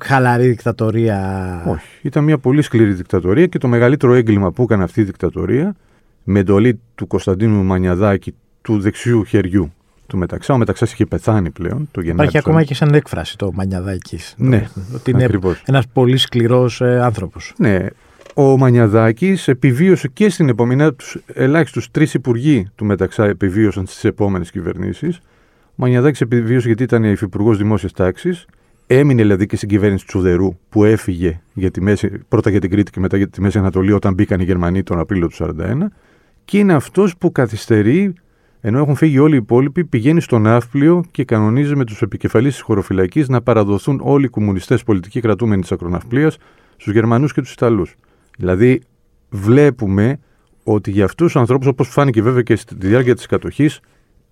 χαλαρή 0.00 0.48
δικτατορία. 0.48 1.62
Όχι. 1.66 1.86
Ήταν 2.02 2.24
μια 2.24 2.38
πολύ 2.38 2.62
σκληρή 2.62 2.92
δικτατορία 2.92 3.46
και 3.46 3.58
το 3.58 3.68
μεγαλύτερο 3.68 4.14
έγκλημα 4.14 4.52
που 4.52 4.62
έκανε 4.62 4.82
αυτή 4.82 5.00
η 5.00 5.04
δικτατορία 5.04 5.74
με 6.24 6.38
εντολή 6.38 6.80
του 6.94 7.06
Κωνσταντίνου 7.06 7.64
Μανιαδάκη 7.64 8.34
του 8.62 8.80
δεξιού 8.80 9.24
χεριού 9.24 9.72
του 10.06 10.18
Μεταξά. 10.18 10.54
Ο 10.54 10.58
Μεταξάς 10.58 10.92
είχε 10.92 11.06
πεθάνει 11.06 11.50
πλέον 11.50 11.88
το 11.90 12.00
Γενάρη. 12.00 12.18
Υπάρχει 12.18 12.38
ακόμα 12.38 12.62
και 12.62 12.74
σαν 12.74 12.94
έκφραση 12.94 13.36
το 13.38 13.52
Μανιαδάκης. 13.52 14.34
Ναι, 14.36 14.68
ότι 14.94 15.10
είναι 15.10 15.28
ένας 15.64 15.86
πολύ 15.92 16.16
σκληρός 16.16 16.80
ε, 16.80 17.00
άνθρωπος. 17.02 17.54
Ναι, 17.58 17.86
ο 18.38 18.56
Μανιαδάκης 18.56 19.48
επιβίωσε 19.48 20.08
και 20.08 20.28
στην 20.28 20.48
επόμενη, 20.48 20.92
τους 20.92 21.18
ελάχιστους 21.26 21.90
τρεις 21.90 22.14
υπουργοί 22.14 22.66
του 22.74 22.84
Μεταξά 22.84 23.24
επιβίωσαν 23.24 23.86
στις 23.86 24.04
επόμενες 24.04 24.50
κυβερνήσεις. 24.50 25.16
Ο 25.64 25.72
Μανιαδάκης 25.74 26.20
επιβίωσε 26.20 26.66
γιατί 26.66 26.82
ήταν 26.82 27.04
υφυπουργός 27.04 27.58
δημόσιας 27.58 27.92
τάξης. 27.92 28.46
Έμεινε 28.86 29.22
δηλαδή 29.22 29.46
και 29.46 29.56
στην 29.56 29.68
κυβέρνηση 29.68 30.06
Τσουδερού 30.06 30.56
που 30.68 30.84
έφυγε 30.84 31.40
για 31.52 31.70
τη 31.70 31.80
μέση, 31.80 32.10
πρώτα 32.28 32.50
για 32.50 32.60
την 32.60 32.70
Κρήτη 32.70 32.90
και 32.90 33.00
μετά 33.00 33.16
για 33.16 33.28
τη 33.28 33.40
Μέση 33.40 33.58
Ανατολή 33.58 33.92
όταν 33.92 34.14
μπήκαν 34.14 34.40
οι 34.40 34.44
Γερμανοί 34.44 34.82
τον 34.82 34.98
Απρίλιο 34.98 35.28
του 35.28 35.54
1941. 35.58 35.76
Και 36.44 36.58
είναι 36.58 36.74
αυτός 36.74 37.16
που 37.16 37.32
καθυστερεί, 37.32 38.12
ενώ 38.60 38.78
έχουν 38.78 38.94
φύγει 38.94 39.18
όλοι 39.18 39.34
οι 39.34 39.38
υπόλοιποι, 39.38 39.84
πηγαίνει 39.84 40.20
στο 40.20 40.38
ναύπλιο 40.38 41.04
και 41.10 41.24
κανονίζει 41.24 41.76
με 41.76 41.84
τους 41.84 42.02
επικεφαλείς 42.02 42.52
της 42.52 42.62
χωροφυλακής 42.62 43.28
να 43.28 43.42
παραδοθούν 43.42 44.00
όλοι 44.02 44.24
οι 44.24 44.28
κομμουνιστές 44.28 44.82
πολιτικοί 44.82 45.20
κρατούμενοι 45.20 45.60
της 45.60 45.72
ακροναυπλίας 45.72 46.36
στους 46.76 46.92
Γερμανούς 46.92 47.32
και 47.32 47.40
τους 47.40 47.52
Ιταλούς. 47.52 47.96
Δηλαδή, 48.36 48.80
βλέπουμε 49.28 50.18
ότι 50.64 50.90
για 50.90 51.04
αυτούς 51.04 51.26
τους 51.26 51.40
ανθρώπους, 51.40 51.66
όπως 51.66 51.88
φάνηκε 51.88 52.22
βέβαια 52.22 52.42
και 52.42 52.56
στη 52.56 52.74
διάρκεια 52.78 53.14
της 53.14 53.26
κατοχής, 53.26 53.80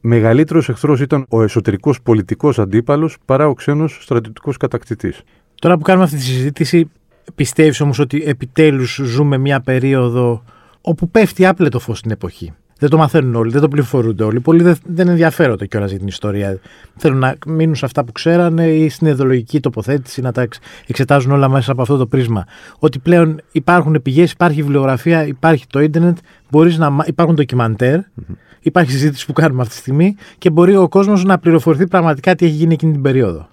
μεγαλύτερος 0.00 0.68
εχθρός 0.68 1.00
ήταν 1.00 1.26
ο 1.28 1.42
εσωτερικός 1.42 2.02
πολιτικός 2.02 2.58
αντίπαλος 2.58 3.16
παρά 3.24 3.48
ο 3.48 3.54
ξένος 3.54 3.98
στρατιωτικός 4.00 4.56
κατακτητής. 4.56 5.22
Τώρα 5.54 5.76
που 5.76 5.82
κάνουμε 5.82 6.04
αυτή 6.04 6.16
τη 6.16 6.22
συζήτηση, 6.22 6.90
πιστεύεις 7.34 7.80
όμως 7.80 7.98
ότι 7.98 8.22
επιτέλους 8.26 9.00
ζούμε 9.04 9.38
μια 9.38 9.60
περίοδο 9.60 10.44
όπου 10.80 11.08
πέφτει 11.08 11.46
άπλετο 11.46 11.78
φως 11.78 11.98
στην 11.98 12.10
εποχή; 12.10 12.52
Δεν 12.78 12.88
το 12.90 12.96
μαθαίνουν 12.96 13.34
όλοι, 13.34 13.50
δεν 13.50 13.60
το 13.60 13.68
πληροφορούνται 13.68 14.24
όλοι. 14.24 14.40
Πολλοί 14.40 14.62
δεν, 14.62 14.76
δεν 14.86 15.08
ενδιαφέρονται 15.08 15.66
κιόλας 15.66 15.90
για 15.90 15.98
την 15.98 16.08
ιστορία. 16.08 16.58
Θέλουν 16.96 17.18
να 17.18 17.36
μείνουν 17.46 17.74
σε 17.74 17.84
αυτά 17.84 18.04
που 18.04 18.12
ξέρανε 18.12 18.66
ή 18.66 18.88
στην 18.88 19.06
ιδεολογική 19.06 19.60
τοποθέτηση, 19.60 20.20
να 20.20 20.32
τα 20.32 20.46
εξετάζουν 20.86 21.32
όλα 21.32 21.48
μέσα 21.48 21.72
από 21.72 21.82
αυτό 21.82 21.96
το 21.96 22.06
πρίσμα. 22.06 22.44
Ότι 22.78 22.98
πλέον 22.98 23.40
υπάρχουν 23.52 24.02
πηγές, 24.02 24.32
υπάρχει 24.32 24.62
βιβλιογραφία, 24.62 25.26
υπάρχει 25.26 25.66
το 25.66 25.80
ίντερνετ, 25.80 26.16
μπορείς 26.50 26.78
να, 26.78 27.04
υπάρχουν 27.06 27.34
ντοκιμαντέρ, 27.34 27.98
mm-hmm. 28.00 28.34
υπάρχει 28.60 28.90
συζήτηση 28.90 29.26
που 29.26 29.32
κάνουμε 29.32 29.62
αυτή 29.62 29.74
τη 29.74 29.80
στιγμή 29.80 30.16
και 30.38 30.50
μπορεί 30.50 30.76
ο 30.76 30.88
κόσμος 30.88 31.24
να 31.24 31.38
πληροφορηθεί 31.38 31.86
πραγματικά 31.86 32.34
τι 32.34 32.44
έχει 32.44 32.54
γίνει 32.54 32.74
εκείνη 32.74 32.92
την 32.92 33.02
περίοδο. 33.02 33.48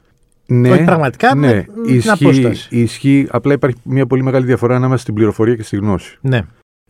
Ναι, 0.45 0.71
Όχι 0.71 0.83
πραγματικά, 0.83 1.35
ναι, 1.35 1.47
με 1.47 1.65
ισχύει, 1.85 1.99
την 1.99 2.09
απόσταση. 2.09 2.67
Ισχύει, 2.69 3.27
απλά 3.31 3.53
υπάρχει 3.53 3.77
μια 3.83 4.05
πολύ 4.05 4.23
μεγάλη 4.23 4.45
διαφορά 4.45 4.75
ανάμεσα 4.75 5.01
στην 5.01 5.13
πληροφορία 5.13 5.55
και 5.55 5.63
στη 5.63 5.75
γνώση. 5.75 6.17
Ναι. 6.21 6.41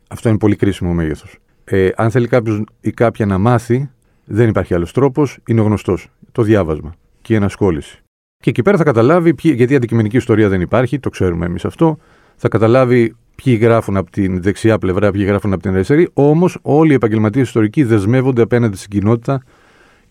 Αυτό 0.09 0.29
είναι 0.29 0.37
πολύ 0.37 0.55
κρίσιμο 0.55 0.93
μέγεθος. 0.93 1.37
Ε, 1.73 1.89
αν 1.95 2.11
θέλει 2.11 2.27
κάποιος 2.27 2.63
ή 2.81 2.91
κάποια 2.91 3.25
να 3.25 3.37
μάθει, 3.37 3.89
δεν 4.25 4.49
υπάρχει 4.49 4.73
άλλος 4.73 4.91
τρόπος, 4.91 5.37
είναι 5.45 5.61
ο 5.61 5.63
γνωστός. 5.63 6.07
Το 6.31 6.41
διάβασμα 6.41 6.93
και 7.21 7.33
η 7.33 7.35
ενασχόληση. 7.35 7.99
Και 8.37 8.49
εκεί 8.49 8.61
πέρα 8.61 8.77
θα 8.77 8.83
καταλάβει, 8.83 9.33
ποιοι, 9.33 9.53
γιατί 9.55 9.73
η 9.73 9.75
αντικειμενική 9.75 10.17
ιστορία 10.17 10.49
δεν 10.49 10.61
υπάρχει, 10.61 10.99
το 10.99 11.09
ξέρουμε 11.09 11.45
εμείς 11.45 11.65
αυτό, 11.65 11.97
θα 12.35 12.47
καταλάβει 12.47 13.15
ποιοι 13.43 13.57
γράφουν 13.61 13.97
από 13.97 14.11
την 14.11 14.41
δεξιά 14.41 14.77
πλευρά, 14.77 15.11
ποιοι 15.11 15.23
γράφουν 15.27 15.53
από 15.53 15.61
την 15.61 15.73
αριστερή. 15.73 16.09
Όμως 16.13 16.57
όλοι 16.61 16.91
οι 16.91 16.95
επαγγελματίες 16.95 17.47
ιστορικοί 17.47 17.83
δεσμεύονται 17.83 18.41
απέναντι 18.41 18.77
στην 18.77 18.89
κοινότητα 18.89 19.43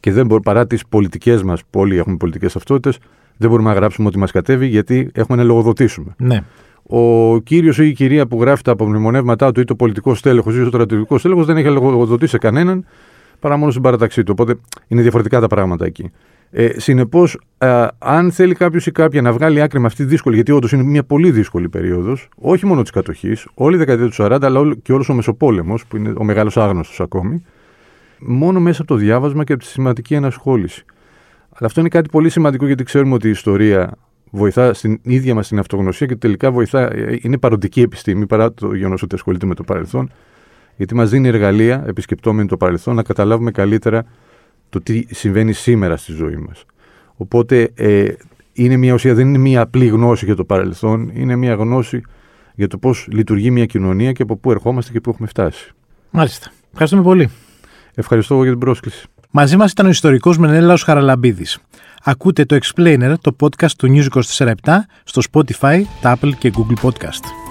και 0.00 0.12
δεν 0.12 0.26
μπορεί, 0.26 0.42
παρά 0.42 0.66
τις 0.66 0.86
πολιτικές 0.86 1.42
μας, 1.42 1.62
που 1.70 1.80
όλοι 1.80 1.96
έχουμε 1.96 2.16
πολιτικές 2.16 2.52
ταυτότητες, 2.52 2.98
δεν 3.36 3.50
μπορούμε 3.50 3.68
να 3.68 3.74
γράψουμε 3.74 4.08
ότι 4.08 4.18
μας 4.18 4.30
κατέβει 4.30 4.66
γιατί 4.66 5.10
έχουμε 5.14 5.38
να 5.38 5.44
λογοδοτήσουμε. 5.44 6.14
Ναι 6.18 6.42
ο 6.92 7.38
κύριος 7.38 7.78
ή 7.78 7.86
η 7.86 7.92
κυρία 7.92 8.26
που 8.26 8.40
γράφει 8.40 8.62
τα 8.62 8.72
απομνημονεύματά 8.72 9.52
του 9.52 9.60
ή 9.60 9.64
το 9.64 9.74
πολιτικό 9.74 10.14
στέλεχος 10.14 10.56
ή 10.56 10.58
το 10.62 10.66
στρατιωτικό 10.66 11.18
στέλεχος 11.18 11.46
δεν 11.46 11.56
έχει 11.56 11.68
λογοδοτήσει 11.68 12.30
σε 12.30 12.38
κανέναν 12.38 12.84
παρά 13.40 13.56
μόνο 13.56 13.70
στην 13.70 13.82
παραταξή 13.82 14.22
του. 14.22 14.34
Οπότε 14.38 14.60
είναι 14.88 15.02
διαφορετικά 15.02 15.40
τα 15.40 15.46
πράγματα 15.46 15.84
εκεί. 15.84 16.10
Ε, 16.50 16.80
Συνεπώς, 16.80 17.40
αν 17.98 18.32
θέλει 18.32 18.54
κάποιος 18.54 18.86
ή 18.86 18.90
κάποια 18.90 19.22
να 19.22 19.32
βγάλει 19.32 19.62
άκρη 19.62 19.80
με 19.80 19.86
αυτή 19.86 20.02
τη 20.02 20.08
δύσκολη, 20.08 20.34
γιατί 20.34 20.52
όντως 20.52 20.72
είναι 20.72 20.82
μια 20.82 21.04
πολύ 21.04 21.30
δύσκολη 21.30 21.68
περίοδος, 21.68 22.28
όχι 22.36 22.66
μόνο 22.66 22.82
της 22.82 22.90
κατοχής, 22.90 23.46
όλη 23.54 23.74
η 23.74 23.78
δεκαετία 23.78 24.06
του 24.06 24.14
40, 24.14 24.38
αλλά 24.42 24.74
και 24.82 24.92
όλος 24.92 25.08
ο 25.08 25.14
Μεσοπόλεμος, 25.14 25.86
που 25.86 25.96
είναι 25.96 26.12
ο 26.16 26.24
μεγάλος 26.24 26.56
άγνωστος 26.56 27.00
ακόμη, 27.00 27.44
μόνο 28.18 28.60
μέσα 28.60 28.82
από 28.82 28.94
το 28.94 28.98
διάβασμα 28.98 29.44
και 29.44 29.52
από 29.52 29.62
τη 29.62 29.68
σημαντική 29.68 30.14
ενασχόληση. 30.14 30.84
Αλλά 31.52 31.66
αυτό 31.66 31.80
είναι 31.80 31.88
κάτι 31.88 32.08
πολύ 32.08 32.28
σημαντικό 32.30 32.66
γιατί 32.66 32.84
ξέρουμε 32.84 33.14
ότι 33.14 33.26
η 33.26 33.30
ιστορία 33.30 33.96
βοηθά 34.30 34.74
στην 34.74 34.98
ίδια 35.02 35.34
μας 35.34 35.48
την 35.48 35.58
αυτογνωσία 35.58 36.06
και 36.06 36.16
τελικά 36.16 36.50
βοηθά, 36.50 36.92
ε, 36.92 37.18
είναι 37.22 37.38
παροντική 37.38 37.80
επιστήμη 37.80 38.26
παρά 38.26 38.52
το 38.52 38.74
γεγονός 38.74 39.02
ότι 39.02 39.14
ασχολείται 39.14 39.46
με 39.46 39.54
το 39.54 39.62
παρελθόν, 39.64 40.10
γιατί 40.76 40.94
μας 40.94 41.10
δίνει 41.10 41.28
εργαλεία, 41.28 41.84
επισκεπτόμενοι 41.86 42.48
το 42.48 42.56
παρελθόν, 42.56 42.94
να 42.94 43.02
καταλάβουμε 43.02 43.50
καλύτερα 43.50 44.04
το 44.68 44.80
τι 44.80 45.04
συμβαίνει 45.10 45.52
σήμερα 45.52 45.96
στη 45.96 46.12
ζωή 46.12 46.36
μας. 46.36 46.64
Οπότε 47.16 47.70
ε, 47.74 48.12
είναι 48.52 48.76
μια 48.76 48.94
ουσία, 48.94 49.14
δεν 49.14 49.28
είναι 49.28 49.38
μια 49.38 49.60
απλή 49.60 49.86
γνώση 49.86 50.24
για 50.24 50.36
το 50.36 50.44
παρελθόν, 50.44 51.10
είναι 51.14 51.36
μια 51.36 51.54
γνώση 51.54 52.02
για 52.54 52.68
το 52.68 52.78
πώς 52.78 53.08
λειτουργεί 53.10 53.50
μια 53.50 53.66
κοινωνία 53.66 54.12
και 54.12 54.22
από 54.22 54.36
πού 54.36 54.50
ερχόμαστε 54.50 54.92
και 54.92 55.00
πού 55.00 55.10
έχουμε 55.10 55.28
φτάσει. 55.28 55.72
Μάλιστα. 56.10 56.50
Ευχαριστούμε 56.70 57.02
πολύ. 57.02 57.30
Ευχαριστώ 57.94 58.34
εγώ 58.34 58.42
για 58.42 58.52
την 58.52 58.60
πρόσκληση. 58.60 59.06
Μαζί 59.30 59.56
μας 59.56 59.70
ήταν 59.70 59.86
ο 59.86 59.88
ιστορικός 59.88 60.38
Μενέλαος 60.38 60.82
Χαραλαμπίδης. 60.82 61.58
Ακούτε 62.04 62.44
το 62.44 62.58
Explainer, 62.62 63.14
το 63.20 63.36
podcast 63.40 63.70
του 63.70 63.88
News 63.90 64.22
24 64.36 64.54
στο 65.04 65.22
Spotify, 65.32 65.82
Apple 66.02 66.30
και 66.38 66.52
Google 66.56 66.88
Podcast. 66.88 67.49